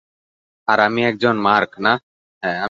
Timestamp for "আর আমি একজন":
0.67-1.35